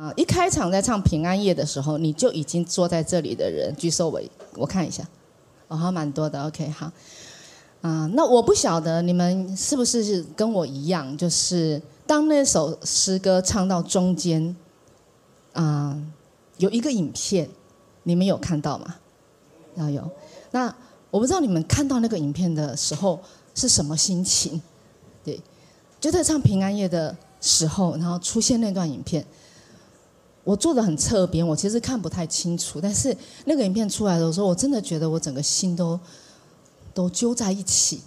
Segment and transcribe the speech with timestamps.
[0.00, 4.18] 啊，一开场在唱平安夜的时候，你就已经坐在这里的人举手，我
[4.54, 5.06] 我看一下，
[5.68, 6.42] 哦，还蛮多的。
[6.46, 6.90] OK，好。
[7.82, 14.56] 啊，那我不晓得你们是不是跟我一样，就是当那首诗歌唱到中间，
[15.52, 15.94] 啊，
[16.56, 17.46] 有一个影片，
[18.04, 18.96] 你们有看到吗？
[19.74, 20.10] 要有。
[20.50, 20.74] 那
[21.10, 23.20] 我不知道你们看到那个影片的时候
[23.54, 24.62] 是什么心情？
[25.22, 25.38] 对，
[26.00, 29.22] 就在唱平安夜的时候，然后出现那段影片，
[30.44, 35.98] 我坐的很侧边，我其实看不太清楚，但是那个影片出来的时候，我真的觉得我整个心都。
[36.92, 38.00] 都揪在一起，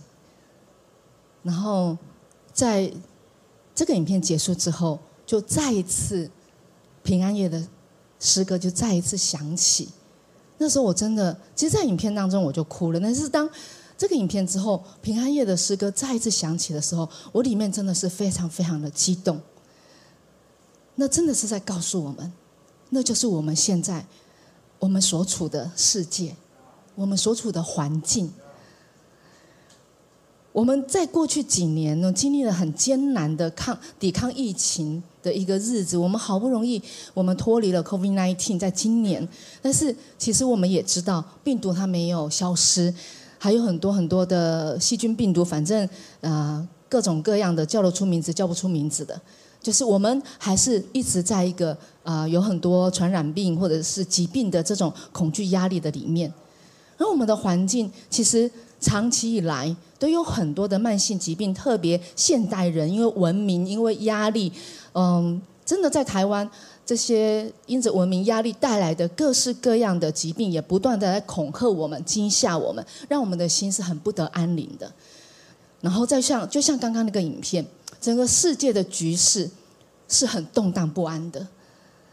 [1.42, 1.98] 然后
[2.54, 2.92] 在
[3.74, 6.30] 这个影片结束之后，就再一次
[7.02, 7.66] 平安夜的
[8.20, 9.88] 诗歌就再一次响起。
[10.58, 13.00] 那时候我真的，其实，在影片当中我就哭了。
[13.00, 13.50] 但是当
[13.98, 19.40] 这个影片之后，平安夜的诗歌再一次响起的时候，我里面真的是非常非常的激动。
[20.96, 22.32] 那真的是在告诉我们，
[22.90, 24.06] 那就是我们现在
[24.80, 26.36] 我们所处的世界，
[26.96, 28.32] 我们所处的环境。
[30.52, 35.98] 我们在过去几年呢，经历了很艰难的抗抵抗疫情的一个日子。
[35.98, 36.80] 我们好不容易，
[37.16, 39.28] 我们脱离了 COVID-19，在今年，
[39.64, 42.94] 但是其实我们也知道，病毒它没有消失，
[43.40, 45.90] 还有很多很多的细菌病毒，反正
[46.22, 49.20] 呃各种各样的叫得出名字叫不出名字的，
[49.64, 56.32] 就是我们还是一直在一个啊有很多传染病或者是疾病的这种恐惧压力的里面，
[57.00, 58.52] 而我们的环境其实。
[58.84, 64.52] 长期以来都有很多的慢性疾病，特别现代人因为文明、因为压力，
[64.94, 66.46] 嗯，真的在台湾
[66.86, 74.92] 这些因着文明压力带来的各式各样的疾病，也不断的在恐吓我们、惊吓我们，让我们的心是很不得安宁的。
[75.80, 77.66] 然后再像就像刚刚那个影片，
[78.04, 79.50] 整个世界的局势
[80.10, 81.48] 是很动荡不安的。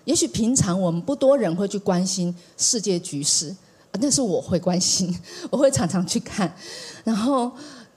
[0.05, 3.55] 也许平常我们不多人会去关心世界局势。
[4.01, 5.13] 但是我会关心，
[5.51, 6.55] 我会常常去看，
[7.03, 7.51] 然后，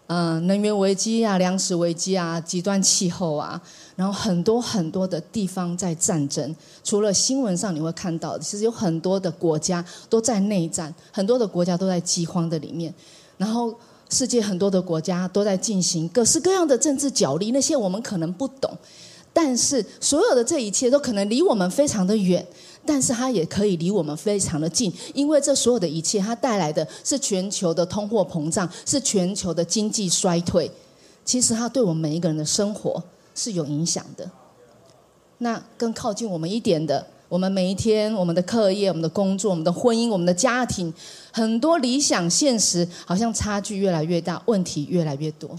[0.07, 3.61] 嗯，能源危机啊，粮食危机啊，极端气候啊，
[3.95, 6.55] 然后很多很多的地方在战争。
[6.83, 12.91] 除了新闻上你会看到，其实有很多的国家都在内战，很多的国家都在饥荒的里面，
[13.37, 13.71] 然后
[14.13, 18.71] 世界很多的国家都在进行各式各样的政治角力，那些我们可能不懂，
[19.33, 22.45] 但是所有的这一切都可能离我们非常的远。
[22.85, 30.69] 但是它也可以离我们非常的近，因为这所有的一切，它带来的是全球的通货膨胀，是全球的经济衰退。
[31.23, 33.01] 其实它对我们每一个人的生活
[33.33, 34.29] 是有影响的。
[35.37, 40.93] 那更靠近我们一点的，我们每一天，我们的课业、我们的工作、我们的婚姻、我们的家庭，
[41.31, 45.49] 很多理想现实好像差距越来越大，问题越来越多。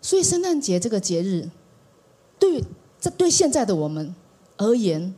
[0.00, 1.48] 所以圣诞节这个节日，
[2.40, 2.60] 对
[3.00, 4.12] 这对现在的我们
[4.56, 5.14] 而言。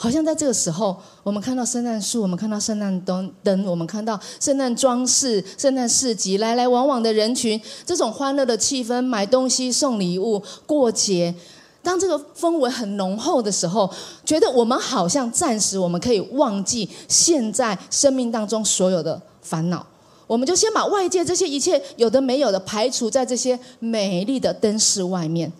[0.00, 11.34] 好像在这个时候，我们看到圣诞树，我们看到圣诞灯灯，我们看到圣诞装饰、圣诞市集，来来往往的人群，这种欢乐的气氛，买东西、送礼物、过节。
[11.82, 13.90] 当这个氛围很浓厚的时候，
[14.24, 19.86] 觉得我们好像暂时我们可以忘记现在生命当中所有的烦恼，
[20.26, 25.50] 我们就先把外界这些一切有的没有的排除在这些美丽的灯饰外面，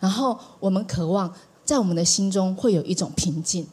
[0.00, 1.32] 然后我们渴望
[1.64, 3.66] 在我们的心中会有一种平静。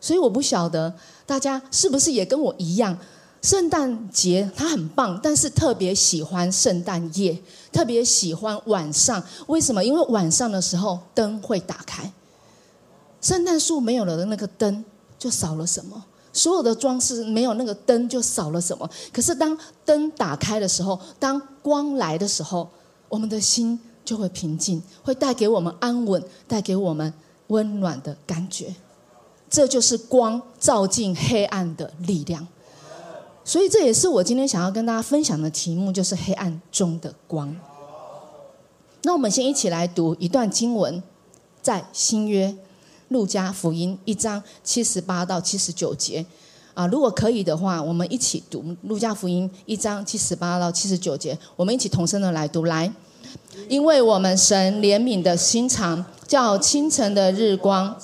[0.00, 0.92] 所以我不晓得
[1.26, 2.98] 大家是不是也跟我一样，
[3.42, 7.36] 圣诞节它很棒，但是特别喜欢圣诞夜，
[7.72, 9.22] 特别喜欢晚上。
[9.46, 9.82] 为什么？
[9.82, 12.12] 因为晚上的时候灯会打开，
[13.20, 14.84] 圣诞树没有了的那个灯
[15.18, 18.88] 就少了什么，所有的装饰没有那个灯就少了什么。
[19.10, 19.56] 可是当
[19.86, 22.68] 灯打开的时候，当光来的时候，
[23.08, 27.10] 我们的心就会平静，会带给我们安稳，带给我们
[27.46, 28.74] 温暖的感觉。
[29.48, 32.46] 这就是光照进黑暗的力量，
[33.44, 37.54] 所以这也是我今天想要跟大家分享的题目，就是黑暗中的光。
[39.02, 41.02] 那我们先一起来读一段经文，
[41.62, 42.54] 在新约
[43.08, 46.24] 路加福音一章七十八到七十九节
[46.74, 52.92] 啊，如果可以的话，我们一起读路加福音一章七十八到七十九节，我们一起同声的来读来，
[53.68, 57.96] 因为我们神怜悯的心肠，叫清晨的日光。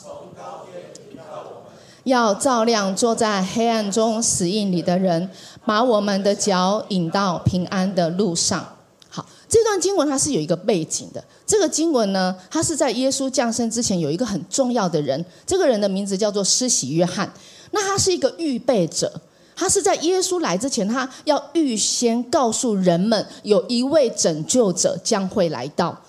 [2.07, 5.29] 要照亮坐在黑暗中死印里的人，
[5.65, 8.65] 把我们的脚引到平安的路上。
[9.09, 11.23] 好，这段经文它是有一个背景的。
[11.45, 17.29] 这个经文呢，它是在耶稣降生之前有一个很重要的人，这个人的名字叫做施洗约翰。
[17.73, 19.13] 那他是一个预备者，
[19.57, 26.01] 他是在耶稣来之前，他要预先告诉人们有一位拯救者将会来到。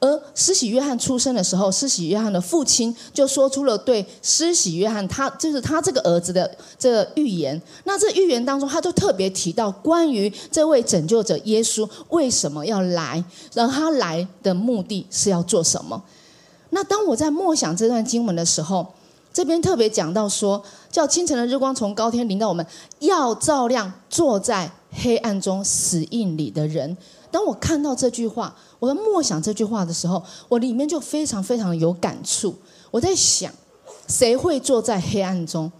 [0.00, 7.60] 而施洗约翰出生的时候，施洗约翰的父亲就说出了对施洗约翰他就是他这个儿子的这个预言。
[7.84, 13.24] 那这预言当中，他就特别提到关于这位拯救者耶稣为什么要来，
[13.54, 16.02] 然后他来的目的是要做什么。
[16.70, 18.86] 那当我在默想这段经文的时候，
[19.32, 22.66] 这边特别讲到说，叫清晨的日光从高天临到我们，
[22.98, 26.96] 要照亮坐在黑暗中死印里的人。
[27.34, 32.54] 当我看到这句话，我在默想这句话的时候，我里面就非常非常有感触。
[32.92, 33.52] 我在想，
[34.06, 35.72] 谁会坐在黑暗中？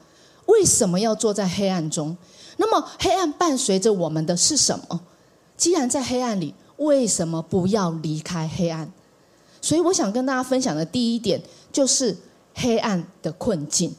[0.46, 2.16] 为什么要坐在黑暗中？
[2.56, 5.00] 那么黑暗伴随着我们的是什么？
[5.56, 8.92] 既然在黑暗里，为什么不要离开黑暗？
[9.60, 11.40] 所以我想跟大家分享的第一点
[11.70, 12.16] 就是
[12.54, 13.94] 黑暗的困境。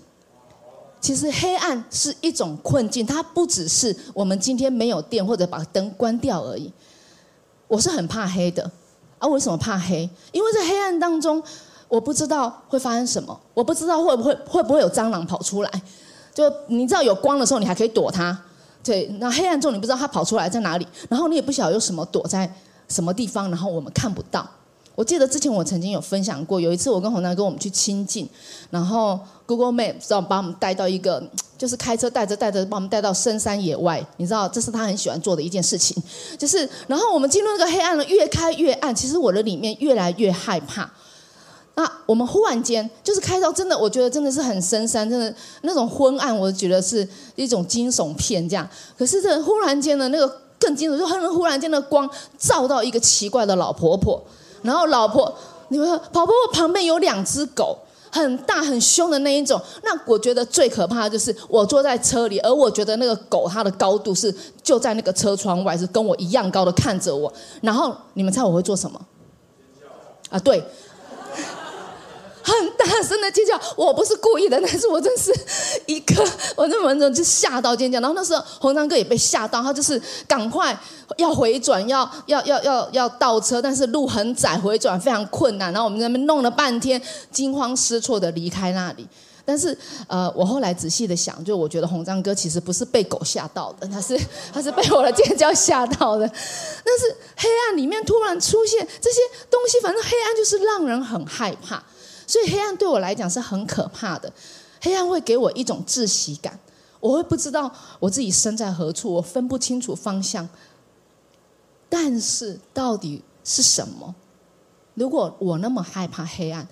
[0.99, 6.69] 其实黑暗是一种困境，它不只是我们今天没有电或者把灯关掉而已。
[7.75, 8.71] 我是很怕黑的，
[9.19, 10.09] 啊，为什么怕黑？
[10.31, 11.43] 因为在黑暗当中，
[11.89, 15.69] 我不知道会发生什么，我不知道会不会会不会有蟑螂跑出来。
[16.33, 18.37] 就你知道有光的时候，你还可以躲它，
[18.81, 19.05] 对。
[19.19, 22.49] 那黑暗中你不知道它跑出来在哪里，然后你也不晓得有什么躲在
[22.87, 24.47] 什么地方，然后我们看不到。
[24.95, 28.29] 我记得之前我曾经有分享过，有一次我跟洪南跟我们去亲近，
[28.69, 31.21] 然后 Google Map 知道把我们带到一个，
[31.57, 35.95] 就是开车带着带着把我们带到深山野外，你知道这是他很喜欢做的一件事情，
[36.37, 40.89] 就是然后我们进入那个黑暗了，越开越暗，其实我的里面越来越害怕。
[41.77, 47.05] 那我们忽然间就是开到真的，我觉得真的是很深山，真的那种昏暗，我觉得是
[47.35, 48.65] 一种惊悚片这样。
[48.97, 54.23] 可是这忽然间的那个更惊悚，就很忽然间的光照到一个奇怪的老婆婆。
[54.61, 55.33] 然后老婆，
[55.67, 57.77] 你们婆婆旁边有两只狗，
[58.11, 59.61] 很大很凶的那一种。
[59.83, 67.31] 那我觉得最可怕的就是我坐在车里，而我觉得那个狗它的高度是就在那个车窗外，是跟我一样高的看着我。
[67.61, 68.99] 然后你们猜我会做什么？
[70.29, 70.63] 啊，对。
[72.45, 75.33] 很大声的尖叫，我不是故意的，但是我真是
[75.87, 76.23] 一个，
[76.55, 77.99] 我那门中就吓到尖叫。
[77.99, 80.77] 然后那时候红章哥也被吓到，他就是赶快
[81.17, 85.73] 要回转，要要要要要倒车，但是路很窄，回转非常困难。
[85.73, 87.01] 然后我们在那边弄了半天，
[87.31, 89.07] 惊慌失措的离开那里。
[89.47, 89.77] 但是
[90.07, 94.19] 呃，我后来仔细的想，就我觉得红章哥其实不是被狗吓到的，他是
[94.51, 96.27] 他是被我的尖叫吓到的。
[96.83, 99.19] 但是黑暗里面突然出现这些
[99.49, 101.83] 东西，反正黑暗就是让人很害怕。
[102.27, 104.31] 所以黑暗对我来讲是很可怕的，
[104.81, 106.59] 黑暗会给我一种窒息感，
[106.99, 110.47] 我会不知道我自己身在何处，我分不清楚方向。
[111.89, 114.15] 但是到底是什么？
[114.95, 116.67] 如果我那么害怕黑暗，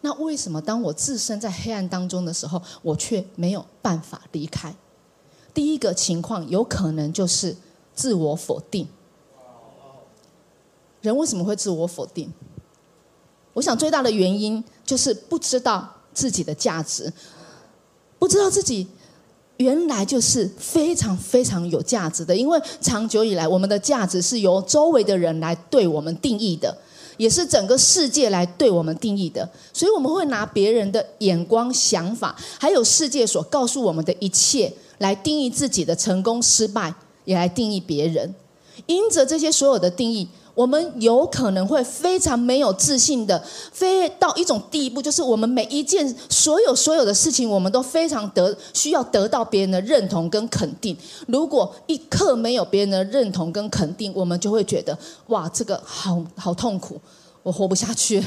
[0.00, 4.74] 那为什么当我置身在黑暗当中的时候，我却没有办法离开？
[5.52, 7.56] 第一个情况有可能就是
[7.94, 8.88] 自我否定。
[11.00, 12.32] 人为什么会自我否定？
[13.52, 17.12] 我想最大的原因就是不知道自己的价值，
[18.18, 18.86] 不知道自己
[19.56, 22.36] 原来就是非常非常有价值的。
[22.36, 26.76] 因为长久以来，我们的价值是由周围的人来对我们定义的，
[27.16, 29.48] 也是整个世界来对我们定义的。
[29.72, 36.92] 所以我们会拿别人的眼光、想法，还有世界所告诉我们的一切，来定义自己的成功、失败，
[37.24, 38.34] 也来定义别人。
[38.86, 40.28] 因着这些所有的定义。
[40.54, 50.96] 我们有可能会非常没有自信的，飞到一种地步，就是我们每一件所有所有的事情，我们都非常得需要得到别人的认同跟肯定。
[51.26, 57.00] 如果一刻没有别人的认同跟肯定，我们就会觉得哇，这个好好痛苦，
[57.42, 58.24] 我活不下去。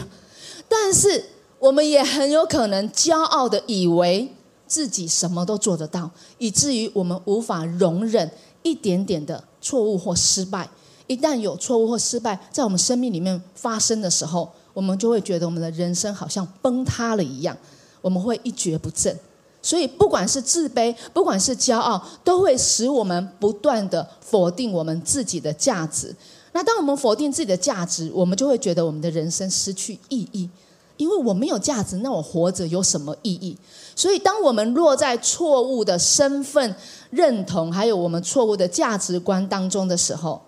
[0.68, 1.24] 但是
[1.60, 4.30] 我们也很有可能骄傲的以为
[4.68, 8.30] 自己什么都做得到，以至于我们无法容忍
[8.64, 10.70] 一点点的错误或失败。
[11.08, 17.58] 一旦有错误或失败在我们生命里面发生的时候，我们就会觉得我们的人生好像崩塌了一样，
[18.02, 19.18] 我们会一蹶不振。
[19.62, 26.16] 所以，不管是自卑，不管是骄傲，都会使我们不断的否定我们自己的价值。
[26.54, 30.50] 那当我们否定自己的价值，我们就会觉得我们的人生失去意义，
[30.96, 33.58] 因为我没有价值，那我活着有什么意义？
[33.96, 36.76] 所以，当我们落在错误的身份
[37.10, 40.42] 认同，还有我们错误的价值观当中的时候，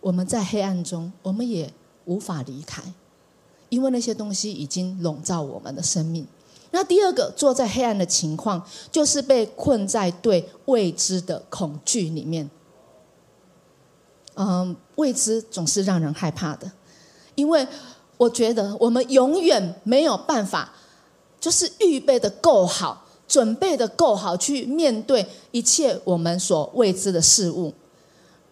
[0.00, 1.72] 我们在黑暗中，我们也
[2.04, 2.82] 无法离开，
[3.68, 6.26] 因为那些东西已经笼罩我们的生命。
[6.70, 12.50] 那第二个，坐在黑暗的情况，就是被困在对未知的恐惧里面。
[14.34, 16.68] 嗯，未知总是让人害怕的，
[17.36, 17.64] 因为
[18.16, 20.72] 我觉得我们永远没有办法，
[21.38, 23.03] 就是预备的够好，
[23.34, 27.74] 准备的够好，去面对一切我们所未知的事物。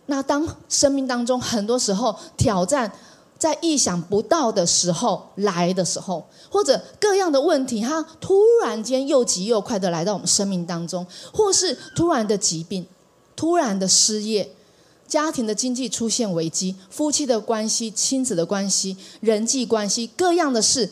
[0.07, 2.91] 那当生命当中很多时候挑战
[3.39, 8.35] 在意想不到的时候来的时候，或者各样的问题，它突
[8.65, 12.85] 然间又急又快的来到我们生命当中，或是突然的疾病、
[13.37, 14.51] 突然的失业、
[15.07, 20.91] 家庭的经济出现危机、夫妻的关系、亲子的关系、人际关系，各样的事，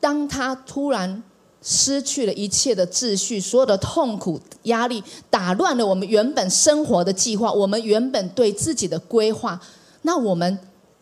[0.00, 1.22] 当他突然
[1.62, 9.60] 失去了一切的秩序，所有的痛苦、压力，打乱了我们原本生活的计划，我们原本对自己的规划，
[10.02, 10.58] 那我们。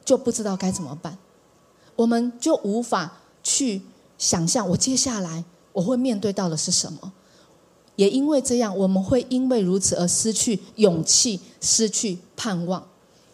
[0.07, 1.19] 就不知道该怎么办，
[1.97, 3.83] 我们就无法去
[4.17, 7.13] 想象我接下来我会面对到的是什么。
[7.97, 12.87] 也因为这样，我们会因为如此而失去勇气，失去盼望。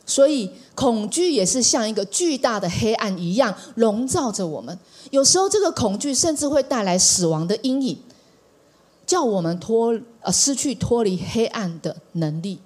[0.04, 4.78] 所以，恐惧也是像一个巨大的黑暗一样笼罩着我们。
[5.10, 7.98] 有时候，这个恐惧甚至会带来死亡的阴影，
[9.06, 12.60] 叫我们脱呃失去脱离黑暗的能力。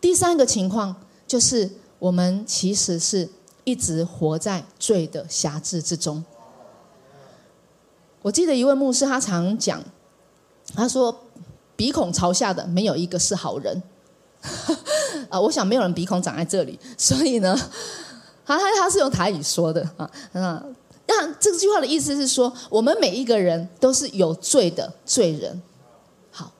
[0.00, 1.70] 第三个情况就是。
[1.98, 3.26] 我们其实是
[3.64, 6.22] 一直活在罪的辖制之中。
[8.20, 9.82] 我记得一位牧师，他常讲，
[10.74, 11.22] 他说
[11.74, 13.82] ：“鼻孔朝下的没有一个是好人。”
[15.28, 17.56] 啊， 我想没有人鼻孔长在这里， 所以呢，
[18.44, 20.10] 他他他是用台语说的啊。
[20.32, 20.62] 那
[21.08, 25.62] 那这句话的意思是说，我们每一个人都是有罪的罪人。
[26.30, 26.52] 好，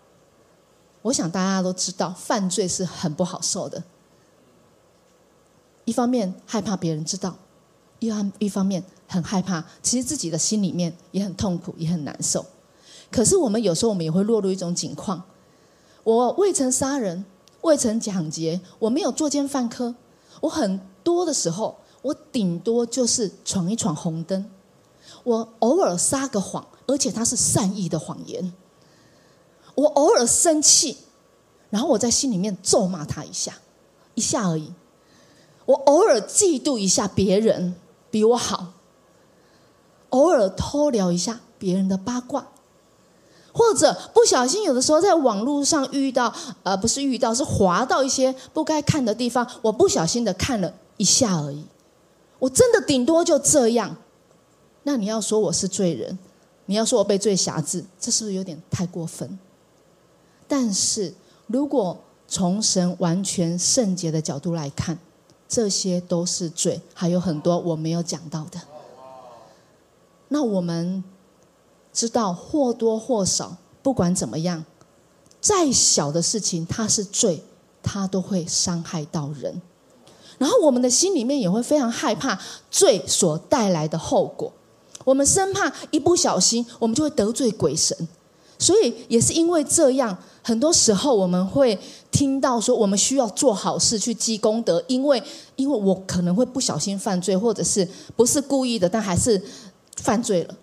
[1.03, 3.83] 我想大家都知道，犯罪是很不好受的。
[5.85, 7.37] 一方面害怕别人知道，
[7.99, 12.45] 一方一方面很害怕，其实自己的心里面也很痛苦，也很难受。
[13.11, 15.23] 可是我们有时候我们也会落入一种境况：
[16.03, 17.25] 我未曾杀人，
[17.67, 19.97] 未曾抢劫，我没有作奸犯科。
[20.41, 24.49] 我很多的时候，我顶多就是闯一闯红灯。
[25.25, 28.53] 我偶尔撒个谎，而且他是善意的谎言。
[29.75, 30.99] 我偶尔生气，
[31.71, 33.59] 然后我在心里面咒骂他一下，
[34.15, 34.73] 一下而已。
[35.65, 37.75] 我偶尔嫉妒一下别人
[38.11, 38.75] 比我好，
[40.11, 42.53] 偶尔偷聊一下别人的八卦，
[43.57, 46.31] 或者不小心有的时候在网络上遇到，
[46.63, 51.65] 呃，不是遇到，是滑到一些不该看的地方，我不小心的看了一下而已。
[52.39, 53.97] 我真的顶多就这样。
[54.83, 56.19] 那你要说我是罪人，
[56.67, 59.39] 你要说我被罪辖制，这是不是有点太过分？
[60.47, 61.15] 但是
[61.47, 61.99] 如果
[62.29, 64.99] 从神完全圣洁的角度来看，
[65.49, 68.61] 这些都是罪，还有很多我没有讲到的。
[70.29, 71.03] 那我们
[71.97, 74.63] 知道或多或少，不管怎么样，
[75.41, 77.43] 再小的事情它是罪，
[77.83, 79.63] 它都会伤害到人。
[80.37, 82.39] 然后我们的心里面也会非常害怕
[82.71, 84.53] 罪所带来的后果，
[85.07, 87.97] 我们生怕一不小心我们就会得罪鬼神。
[88.59, 91.79] 所以也是因为这样，很多时候我们会。
[92.13, 95.23] 听到说我们需要做好事去积功德，因为
[95.57, 97.87] 因为我可能会不小心犯罪，或者是
[98.17, 99.39] 不是故意的，但还是
[99.99, 100.55] 犯罪了。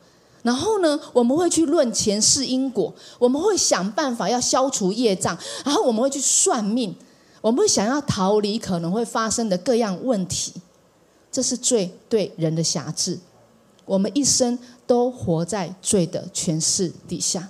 [0.43, 5.35] 然后呢，我们会去论前世因果，我们会想办法要消除业障，
[5.65, 6.95] 然后我们会去算命，
[7.41, 10.53] 我们会想要逃离可能会发生的各样问题。
[11.31, 13.17] 这是罪对人的辖制，
[13.85, 17.49] 我们一生都活在罪的权势底下，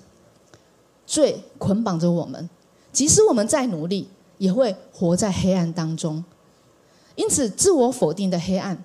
[1.05, 2.49] 罪捆绑着我们。
[2.93, 4.07] 即使我们再努力，
[4.37, 6.23] 也会活在黑暗当中。
[7.15, 8.81] 因此，自我否定的黑暗，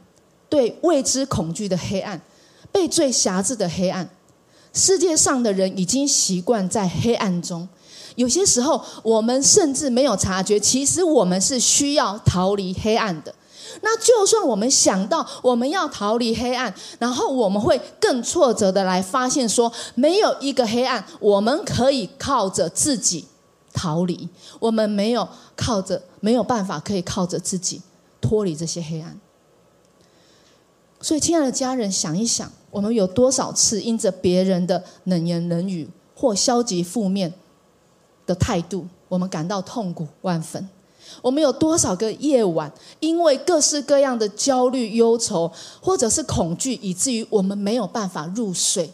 [0.48, 2.20] 对未知恐惧的黑暗，
[2.72, 4.08] 被最狭制的黑暗，
[4.72, 7.68] 世界上的人已经习惯在黑暗中。
[8.16, 13.34] 有些时候，我们甚至没有察觉，其实我们是需要逃离黑暗的。
[13.82, 23.26] 那就算我们想到我们要逃离黑暗，然后我们会更挫折的来发现说，没有一个黑暗，我们可以靠着自己。
[23.74, 27.80] 逃离，我们没有靠着，没有办法可以靠着自己
[28.20, 29.16] 脱离这些黑暗。
[31.00, 37.32] 所以，亲爱的家人，想一想，我们有多少次因着别人的冷言冷语或消极负面
[38.26, 40.68] 的态度，我们感到痛苦万分？
[41.22, 45.50] 我们有多少个夜晚，因为各式各样的焦虑、忧愁，
[45.80, 48.92] 或者是恐惧，以至于我们没有办法入睡，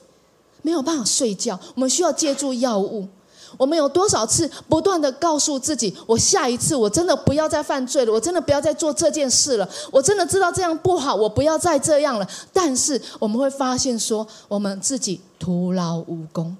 [0.62, 3.08] 没有办法睡觉，我们需要借助药物。
[3.56, 9.68] 我们有多少次不断的告诉自己：我下一次我真的不要再犯罪了，我真的不要再做这件事了。
[9.90, 12.28] 我真的知道这样不好，我不要再这样了。
[12.52, 16.56] 但是我们会发现说，我们自己徒劳无功。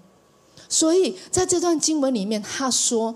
[0.69, 3.15] 所以在这段经文里面，他说：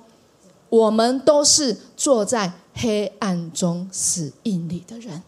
[0.68, 5.23] 我们都是坐在黑暗中死印里的人。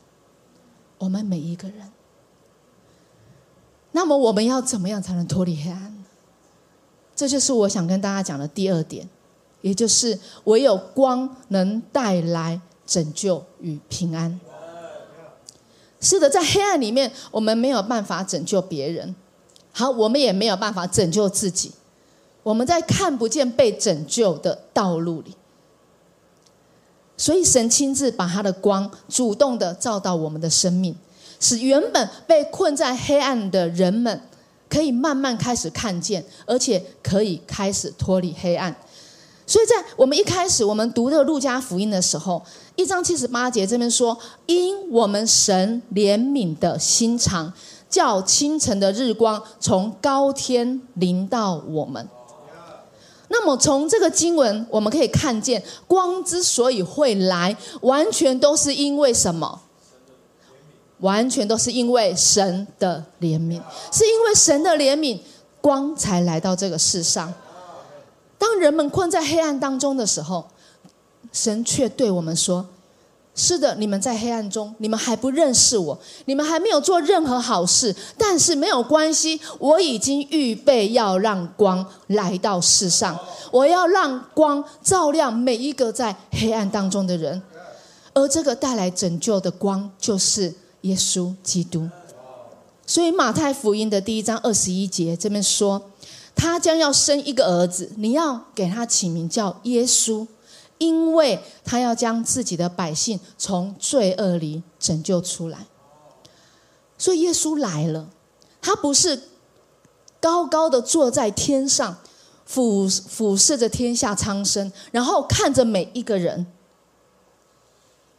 [0.99, 1.91] 我们每一个人。
[3.93, 6.00] 那么我们要怎么样才能脱离黑暗？
[7.21, 9.07] 这就是我想跟大家讲的第二点，
[9.61, 14.41] 也就是唯有光能带来拯救与平安。
[16.01, 19.15] 是的，在黑暗里面，我们没有办法拯救别人，
[19.71, 21.73] 好，我们也没有办法拯救自己。
[22.43, 25.37] 我们在看不见被拯救的道路里，
[27.19, 30.97] 所以神亲自把他的光主动的照到我们的生命，
[31.39, 34.23] 使原本被困在黑暗的人们
[34.71, 38.75] 可以慢慢开始看见，而且可以开始脱离黑暗。
[39.47, 42.41] 所以在我们一开始我们读这个路加福音的时候，
[42.77, 47.53] 一章七十八节这边说：“因我们神怜悯的心肠，
[47.89, 52.09] 叫清晨的日光从高天临到我们。”
[53.33, 59.61] 那么从这个经文我们可以看见，光之所以会来，完全都是因为什么？
[61.01, 63.61] 完全都是因为神的怜悯，
[63.93, 65.19] 是因为神的怜悯，
[65.61, 67.33] 光才来到这个世上。
[68.39, 70.47] 当人们困在黑暗当中的时候，
[71.33, 72.67] 神却对我们说
[73.37, 77.95] ：“是的，你们在黑暗中，你们还不认识我，你们还没有做任何好事。
[78.19, 83.19] 但是没有关系，我已经预备要让光来到世上，
[83.51, 87.41] 我要让光照亮每一个在黑暗当中的人。
[88.13, 90.53] 而这个带来拯救的光，就是
[90.83, 91.89] 耶稣基督。
[92.87, 95.83] 所以马太福音的第一章二十一节这边说。”
[96.33, 100.27] 他将要生一个儿子，你要给他起名叫耶稣，
[100.79, 105.67] 因为他要将自己的百姓从罪恶里拯救出来。
[106.97, 108.09] 所以耶稣来了，
[108.63, 109.25] 他不是
[110.19, 111.99] 高高的坐在天上，
[112.47, 116.47] 俯俯视着天下苍生，然后看着每一个人，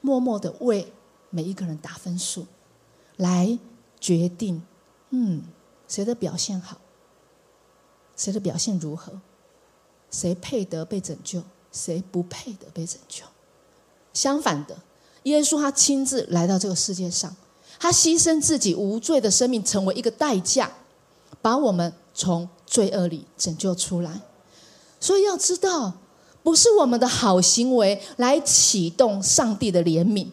[0.02, 0.94] 默默的为
[1.32, 2.46] 每一个人打分数，
[3.18, 3.58] 来
[4.00, 4.62] 决定，
[5.10, 5.42] 嗯，
[5.88, 6.78] 谁的表现好。
[8.16, 9.14] 谁的表现如何？
[10.12, 11.42] 谁配得被拯救？
[11.72, 13.24] 谁不配得被拯救？
[14.14, 14.78] 相反的，
[15.24, 17.36] 耶稣他亲自来到这个世界上，
[17.80, 20.70] 他牺牲自己无罪的生命，成为一个代价，
[21.42, 24.22] 把我们从罪恶里拯救出来。
[25.00, 25.94] 所以要知道，
[26.44, 30.28] 不是我们的好行为来启动上帝的怜悯，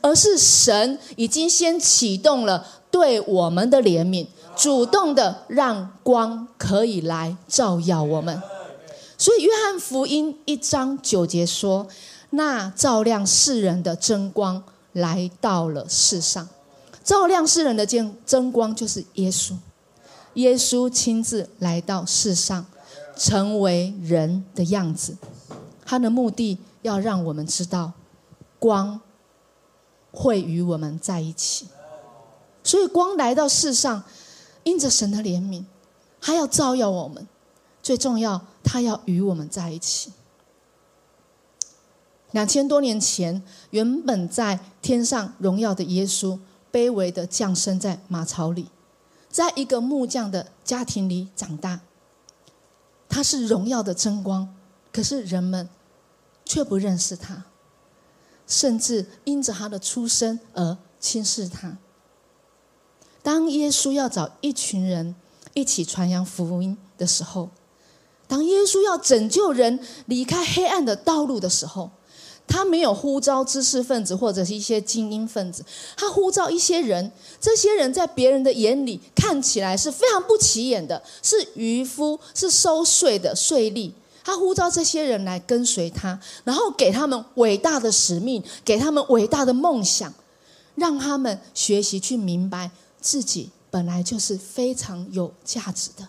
[0.00, 4.26] 而是神已经先启动了对我们的怜悯。
[4.56, 8.42] 主动的让光可以来照耀我们，
[9.16, 11.86] 所以约翰福音一章九节说
[12.30, 14.60] ：“那照亮世人的真光
[14.94, 16.48] 来到了世上，
[17.04, 19.52] 照亮世人的真真光就是耶稣。
[20.34, 22.66] 耶稣亲自来到世上，
[23.16, 25.16] 成为人的样子，
[25.86, 27.92] 他的目的要让我们知道，
[28.58, 29.00] 光
[30.12, 31.66] 会与我们在一起。
[32.62, 34.02] 所以光来到世上。”
[34.64, 35.64] 因着神的怜悯，
[36.20, 37.26] 他要照耀我们。
[37.82, 40.12] 最重要，他要与我们在一起。
[42.32, 46.38] 两千多年前，原本在天上荣耀的耶稣，
[46.70, 48.68] 卑微的降生在马槽里，
[49.30, 51.80] 在一个木匠的家庭里长大。
[53.08, 54.54] 他是荣耀的真光，
[54.92, 55.66] 可是人们
[56.44, 57.44] 却不认识他，
[58.48, 61.78] 甚至因着他的出生而轻视他。
[63.22, 65.14] 当耶稣要找一群人
[65.54, 67.50] 一起传扬福音的时候，
[68.26, 71.90] 当耶稣要拯救人离开黑暗的道路的时候，
[72.46, 75.62] 他没有呼召知识分子或者是一些精英分子，
[75.96, 77.12] 他呼召一些人。
[77.38, 83.92] 这些人在别人的眼里看起来是非常不起眼的，是渔夫，是收税的税吏。
[84.28, 90.12] 他呼召这些人来跟随他，然后给他们伟大的使命，给他们伟大的梦想，
[90.74, 92.70] 让他们学习去明白。
[93.00, 96.06] 自己本来就是非常有价值的。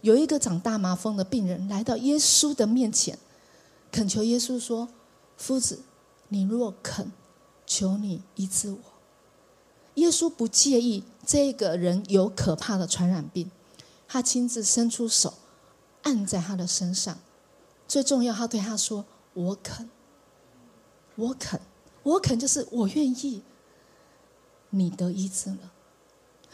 [0.00, 3.16] 有一个长大麻风的病人来到耶稣的面前，
[3.92, 4.88] 恳求耶稣说
[5.38, 5.78] ：“夫子，
[6.26, 7.12] 你若肯，
[7.64, 8.78] 求你医治我。”
[9.94, 13.48] 耶稣不介意这个人有可怕的传染病，
[14.08, 15.34] 他亲自伸出手
[16.08, 17.18] 按在他的身上。
[17.86, 19.90] 最重要，他对他说：“我肯，
[21.16, 21.60] 我肯，
[22.02, 23.42] 我肯，就是我愿意。”
[24.70, 25.72] 你得医治了。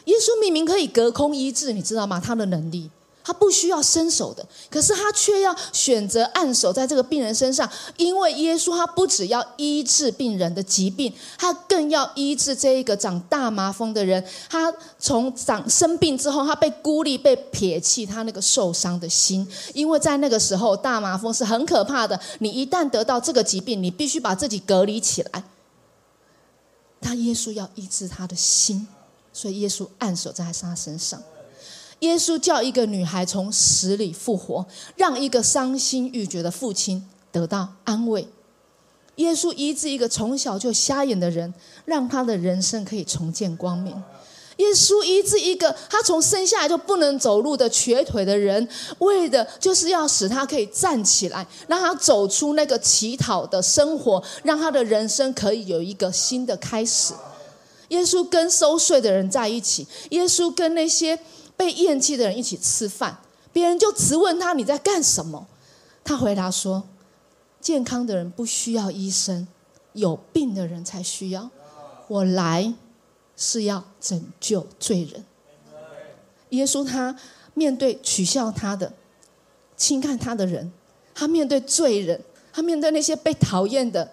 [0.07, 2.21] 耶稣明明可以隔空医治，你知道吗？
[2.21, 2.91] 他的能力，
[3.25, 14.23] 他不需要伸手的，可是他却要选择按手在这个病人身上，因为耶稣他不只要医治病人的疾病，他更要医治这一个长大麻风的人。
[14.51, 22.21] 他从长生病之后，他被孤立、被撇弃，他那个受伤的心，因为在那个时候，大麻风是很可怕的。
[22.41, 25.43] 你一旦得到这个疾病，你必须把自己隔离起来。
[27.01, 28.87] 他耶稣要医治他的心，
[29.33, 31.23] 所以耶稣按手在他身上。
[32.05, 38.29] 耶稣叫一个女孩从死里复活，让一个伤心欲绝的父亲得到安慰。
[39.17, 41.55] 耶稣医治一个从小就瞎眼的人，
[41.87, 43.95] 让他的人生可以重见光明。
[44.59, 57.15] 耶稣医治一个他从生下来就不能走路的瘸腿的人，为的就是要使他可以站起来，让他走出那个乞讨的生活，让他的人生可以有一个新的开始。
[57.89, 61.19] 耶稣跟收税的人在一起，耶稣跟那些
[61.57, 63.19] 被厌弃的人一起吃饭，
[63.53, 65.47] 别人就直问他你在干什么？
[66.05, 66.83] 他回答说
[67.61, 69.47] ：“健康的人不需要医生，
[69.93, 71.51] 有病的人才需要。
[72.09, 72.75] 我来。”
[73.37, 75.25] 是要拯救罪人。
[76.51, 77.17] 耶稣他
[77.55, 78.93] 面对取笑他的、
[79.77, 80.73] 轻看他的人，
[81.13, 84.09] 他面对罪人，他面对那些被讨厌的、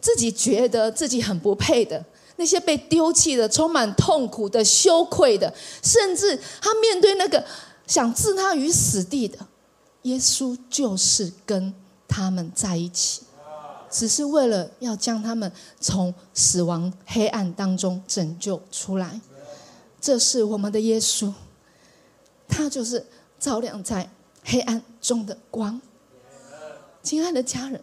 [0.00, 2.04] 自己觉得自己很不配的
[2.36, 7.44] 那些被丢弃的、充满痛苦的、羞愧的，甚至他面对那个
[7.86, 9.38] 想置他于死地的，
[10.02, 11.74] 耶稣就是跟
[12.08, 13.22] 他们在一起。
[13.90, 19.20] 只是为了要将他们从死亡黑暗当中拯救出来，
[20.00, 21.32] 这是我们的耶稣，
[22.48, 23.06] 他就是
[23.38, 24.10] 照亮在
[24.42, 25.80] 黑暗中的光。
[27.04, 27.80] 亲爱的家人，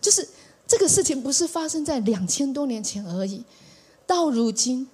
[0.00, 0.28] 就是
[0.64, 3.42] 这个事情不是发生在两千多年前而已，
[4.08, 4.88] 到如今，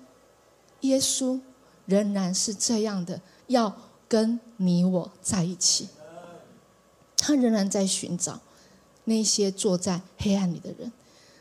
[0.81, 1.41] 耶稣
[1.87, 3.73] 仍然是这样的，要
[4.09, 5.89] 跟你我在一起，
[7.17, 8.41] 他仍然在寻找。
[9.05, 10.91] 那些坐在黑暗里的人，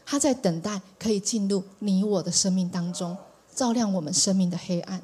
[0.05, 3.17] 他在等待可以进入你我的生命当中，
[3.55, 5.01] 照亮我们生命的黑暗。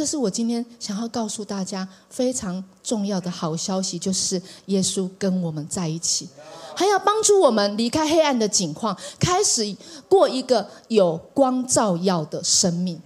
[0.00, 6.26] 这是我今天想要告诉大家非常重要的好消息，就是耶稣跟我们在一起，
[6.74, 9.76] 还要帮助我们离开黑暗的境况，开始
[10.08, 12.98] 过一个有光照耀的生命。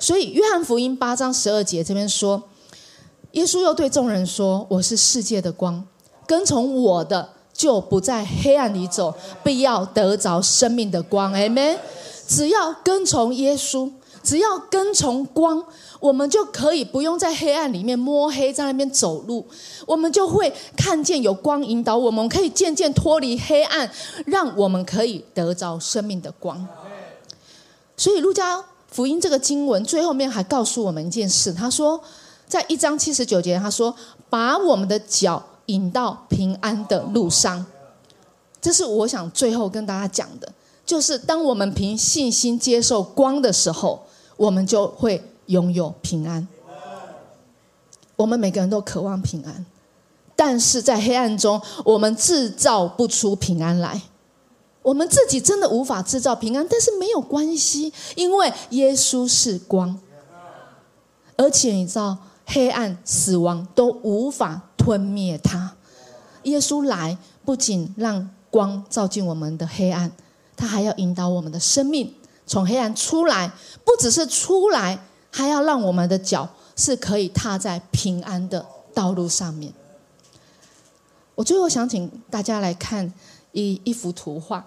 [0.00, 2.42] 所以，约翰福音八章十二节这边说，
[3.30, 5.86] 耶稣又对众人说：“我是世界的光，
[6.26, 11.32] 跟从我的。”就不在黑暗里走，必要得着生命的光。
[11.34, 11.78] Amen。
[12.26, 15.64] 只要跟从耶稣，只要跟从光，
[16.00, 19.46] 我们就可以不用在黑暗里面摸黑，在那边走路，
[19.86, 23.90] 我们就会看见有光引导我们，可以渐渐脱离黑暗，
[24.26, 26.66] 让我们可以得着生命的光。
[27.96, 32.00] 所以，路加福音这个经文最后面还告诉我们一件事，他说，
[32.46, 33.94] 在一章七十九节，他说
[34.30, 37.64] ：“把我们的脚。”引到平安的路上，
[38.60, 40.52] 这是我想最后跟大家讲的，
[40.84, 44.04] 就是当我们凭信心接受光的时候，
[44.36, 46.46] 我们就会拥有平安。
[48.16, 49.64] 我们每个人都渴望平安，
[50.36, 54.02] 但是在黑暗中，我们制造不出平安来。
[54.82, 59.98] 我们自己真的无法制造平安，但是没有关系，因为耶稣是光，
[61.36, 64.62] 而且你知道，黑暗、死亡都无法。
[64.74, 65.76] 吞灭它，
[66.42, 70.10] 耶稣来不仅让光照进我们的黑暗，
[70.56, 72.12] 他还要引导我们的生命
[72.46, 73.50] 从黑暗出来，
[73.84, 74.98] 不只是出来，
[75.30, 79.72] 还要让我们的脚是可以踏在平安的道路上面。
[81.34, 83.12] 我最后想请大家来看
[83.52, 84.66] 一一幅图画，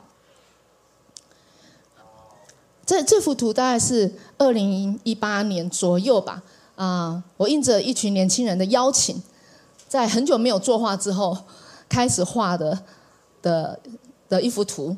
[2.86, 6.42] 这这幅图大概是二零一八年左右吧，
[6.76, 9.22] 啊，我应着一群年轻人的邀请。
[9.88, 11.38] 在很久没有作画之后，
[11.88, 12.78] 开始画的
[13.42, 13.80] 的
[14.28, 14.98] 的一幅图。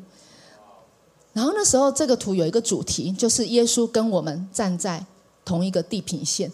[1.32, 5.04] 然后那时候这个图有一个主题，就是耶稣跟我们站在
[5.44, 6.50] 同一个地平线。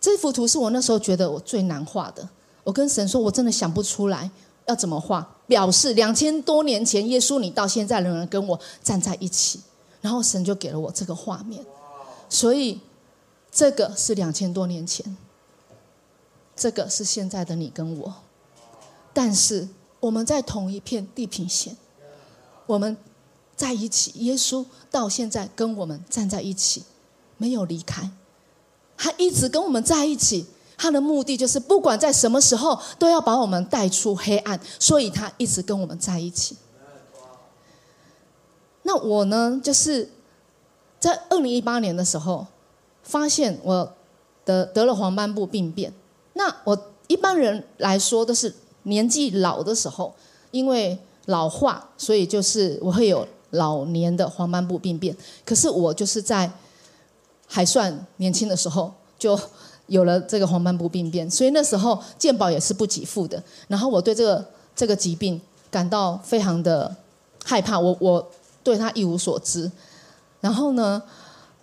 [0.00, 2.28] 这幅图是我那时候觉得我最难画的。
[2.64, 4.30] 我跟神说，我真的想不出来
[4.66, 9.60] 要怎么画，表示两千多年前耶稣你到现在仍然跟我站在一起。
[10.00, 11.64] 然后神就给了我这个画面，
[12.28, 12.80] 所以
[13.50, 15.16] 这个是两千多年前。
[16.54, 18.14] 这个是现在的你跟我，
[19.12, 21.76] 但是我们在同一片地平线，
[22.66, 22.96] 我们
[23.58, 24.12] 在一起。
[24.24, 26.84] 耶稣到现在跟我们站在一起，
[27.36, 28.10] 没有离开，
[28.96, 30.46] 他一直跟我们在一起。
[30.80, 36.56] 他的目的就是，不管在什么时候，都要把我们带出黑暗，所以他一直跟我们在一起。
[38.84, 40.08] 那我呢，就是
[41.00, 42.46] 在二零一八年的时候，
[43.02, 43.92] 发现我
[44.44, 45.92] 得得了黄斑部病变。
[46.34, 50.14] 那我一般人来说都是年纪老的时候，
[50.52, 55.16] 因为老化，所以就是我会有老年的黄斑部病变。
[55.44, 56.50] 可是我就是在
[57.46, 59.38] 还算年轻的时候就
[59.86, 63.42] 有了这个黄斑部病变，所以那时候健保也是不给付的。
[63.68, 64.44] 然后我对这个
[64.76, 66.94] 这个疾病感到非常的
[67.44, 68.30] 害怕，我我
[68.62, 69.70] 对他一无所知。
[70.40, 71.02] 然后呢，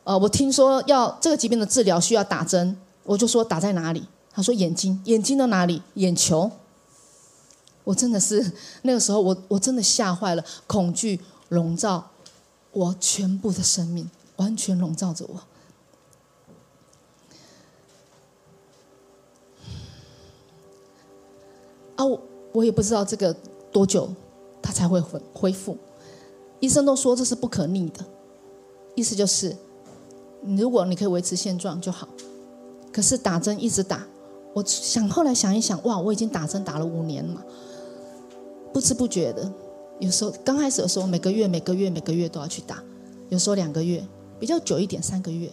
[0.04, 4.04] 呃，我听说要这个疾病的治疗需要打针，我就说打在哪里？
[4.34, 5.82] 他说：“眼睛，眼睛的哪里？
[5.94, 6.52] 眼球。
[7.86, 12.12] 我真的是那个时候，我我真的吓坏了，恐惧笼罩
[12.72, 15.40] 我全部的生命，完全笼罩着我。
[21.96, 23.34] 啊，我我也不知道这个
[23.72, 24.10] 多久
[24.62, 25.78] 他才会恢恢复。
[26.60, 28.04] 医生都说这是不可逆的，
[28.96, 29.56] 意思就是，
[30.58, 32.08] 如果你可以维持现状就好。
[32.92, 34.08] 可是打针一直打，
[34.54, 37.44] 我想后来想一想，哇，我已经打针打了五年嘛，
[38.74, 39.52] 不知不觉的，
[40.00, 42.84] 有时候刚开始的时候每个月每个月每个月都要去打，
[43.30, 44.04] 有时候两个月，
[44.40, 45.50] 比较久一点三个月。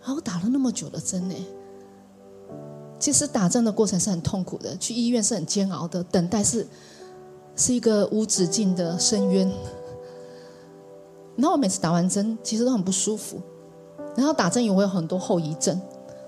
[0.00, 1.34] 然后打了那么久的针呢？
[2.98, 6.66] 其实打针的过程是很痛苦的，去医院是很煎熬的，等待是
[7.56, 9.50] 是一个无止境的深渊。
[11.34, 13.40] 然后我每次打完针，其实都很不舒服。
[14.16, 15.78] 然后打针也会有很多后遗症，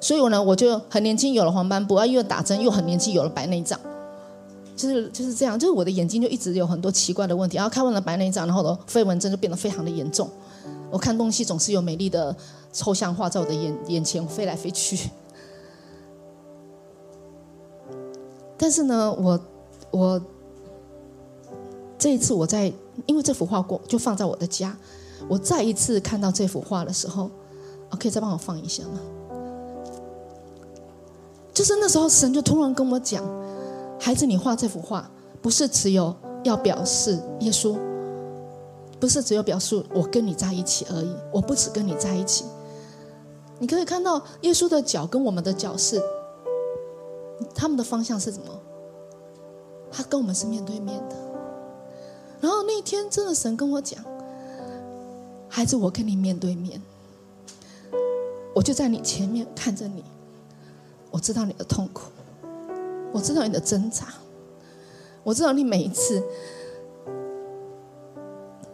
[0.00, 3.81] 所以我呢，我就很年轻有了黄斑部，啊，又打针又很年轻有了白内障，
[4.78, 7.56] 就是就是这样，就是我的眼睛就一直有很多奇怪的问题。
[7.56, 10.30] 然后看完了白内障，然后的飞蚊症就变得非常的严重。
[10.90, 12.34] 我看东西总是有美丽的
[12.72, 15.10] 抽象画在我的眼眼前飞来飞去。
[18.56, 19.40] 但是呢，我
[19.90, 20.22] 我
[21.98, 22.72] 这一次我在
[23.06, 24.74] 因为这幅画过就放在我的家，
[25.28, 27.28] 我再一次看到这幅画的时候，
[27.98, 29.00] 可以再帮我放一下吗？
[31.52, 33.24] 就是那时候神就突然跟我讲
[33.98, 35.11] ：“孩子，你画这幅画
[35.42, 37.76] 不是只有要表示耶稣，
[39.00, 41.14] 不是只有表示我跟你在一起而已。
[41.32, 42.44] 我不只跟你在一起，
[43.58, 46.02] 你可以看到耶稣的脚跟我们的脚是。”
[47.54, 48.46] 他们的方向是什么？
[49.92, 51.16] 他跟我们是面对面的。
[52.40, 54.04] 然后那天真的神跟我讲
[55.48, 56.80] ：“孩子，我跟你面对面，
[58.54, 60.04] 我就在你前面看着你，
[61.12, 62.11] 我知道你的痛苦，
[63.12, 64.07] 我知道你的挣扎，
[65.23, 66.23] 我知道你每一次。”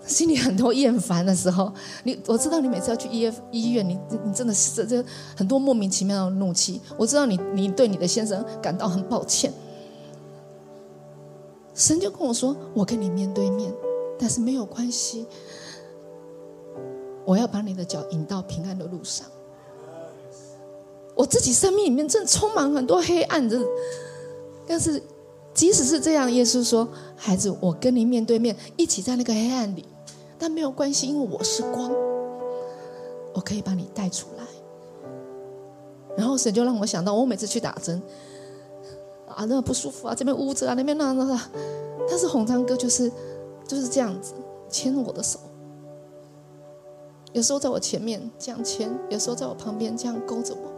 [0.06, 6.78] 心里很多厌烦的时候，你我知道你每次要去医医院，你你真的是这这很多莫名其妙的怒气。
[6.98, 9.50] 我知道你你对你的先生感到很抱歉。
[11.74, 13.72] 神就跟我说：“我跟你面对面，
[14.18, 15.26] 但是没有关系，
[17.24, 19.26] 我要把你的脚引到平安的路上。”
[21.16, 23.58] 我自己生命里面正充满很多黑暗的，
[24.66, 25.02] 但是
[25.52, 29.84] 即使是这样，耶稣说：“孩子，我跟你面对面，一起在那个黑暗里。”
[30.38, 31.90] 但没有关系，因为我是光，
[33.32, 34.44] 我可以把你带出来。
[36.16, 38.02] 然后神就让我想到，我每次去打针，
[39.28, 41.40] 啊，那不舒服啊，这边捂着啊，那边那那那，
[42.08, 43.10] 但是红章哥就是
[43.66, 44.34] 就是这样子
[44.68, 45.38] 牵我的手，
[47.32, 50.72] 有时候在我前面这样牵，有时候在我旁边这样勾着我。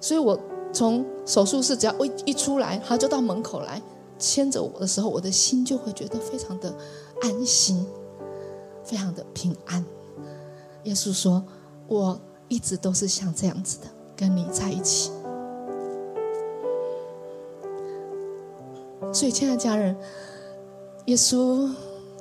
[0.00, 0.38] 所以我
[0.72, 3.80] 从手术室只要一一出来，他就到门口来
[4.18, 6.74] 牵着我的时候，我的心就会觉得非常的。
[7.22, 7.86] 安心，
[8.84, 9.82] 非常的平安。
[10.84, 11.42] 耶稣说
[11.88, 15.10] ：“我一直都是像这样子的，跟你在一起。”
[19.10, 19.96] 所以，亲爱的家人，
[21.06, 21.70] 耶稣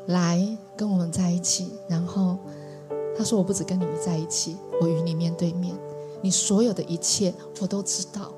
[0.06, 2.38] 来跟我们在一起，然后
[3.18, 5.76] 他说：“我不止跟你在一起，我与你面对面，
[6.26, 8.34] 你所有的一切我都知道。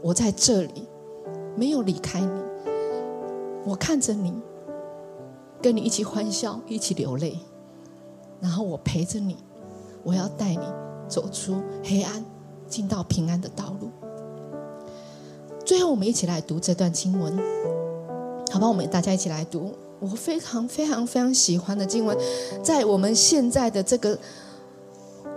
[0.00, 0.86] 我在这里，
[1.56, 2.42] 没有离开你，
[3.66, 4.32] 我看着你。”
[5.60, 7.36] 跟你一起欢笑，一起流泪，
[8.38, 9.38] 然后我陪着你，
[10.04, 10.60] 我要带你
[11.08, 12.24] 走出黑暗，
[12.68, 13.88] 进到平安的道路。
[15.64, 17.36] 最后，我们一起来读这段经文，
[18.52, 18.68] 好吧？
[18.68, 22.16] 我们大家一起来读，我非常非常非常喜欢的经文，
[22.62, 24.16] 在我们现在的这个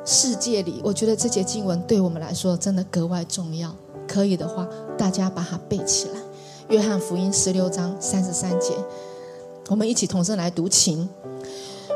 [0.10, 3.76] 世界里，我觉得这节经文对我们来说真的格外重要。
[4.08, 4.65] 可以的话，
[4.98, 6.20] 大家把它背起来，
[6.70, 8.72] 《约翰福音》十六章三十三节。
[9.67, 11.10] 我们一起同声来读情。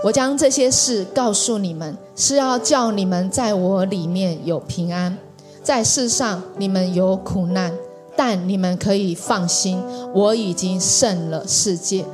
[0.04, 5.17] 我将这些事告诉你们，是要叫你们在我里面有平安。
[5.63, 7.74] 在世上你们有苦难，
[8.17, 9.82] 但你们可以放心，
[10.13, 12.06] 我已经胜了世界。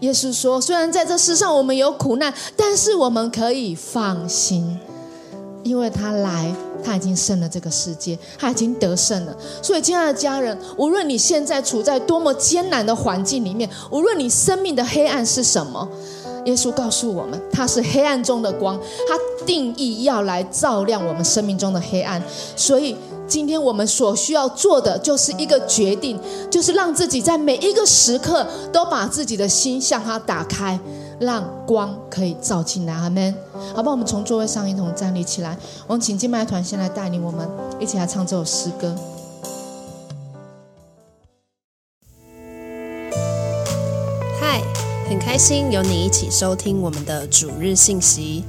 [0.00, 4.78] 耶稣说：“虽然在这世上我们有苦难，但是我们可以放心，
[5.66, 9.36] 因为他来。”他已经胜了这个世界，他已经得胜了。
[9.60, 15.88] 所以，亲爱的家人，无论你现在处在多么艰难的环境里面，无论你生命的黑暗是什么，
[16.44, 22.22] 耶稣告诉我们，他是黑暗中的光，他定义要来照亮我们生命中的黑暗。
[22.54, 22.94] 所以，
[23.26, 26.16] 今天我们所需要做的就是一个决定，
[26.48, 30.78] 就是让自己在每一个时刻都把自己的心向他打开。
[31.18, 32.92] 让光可以照进来。
[32.92, 33.34] 阿门。
[33.74, 35.56] 好吧，我们从座位上一同站立起来。
[35.86, 37.48] 我们请敬拜团先来带领我们
[37.78, 38.94] 一起来唱这首诗歌。
[44.38, 44.62] 嗨，
[45.08, 48.44] 很开心有你一起收听我们的主日信息，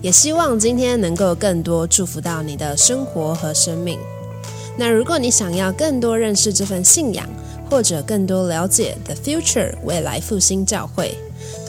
[0.00, 3.98] 也希望今天能够更多祝福到你的生活和生命。
[4.78, 7.28] 那如果你想要更多认识这份信仰，
[7.68, 11.16] 或者更多了解 The Future 未来复兴教会。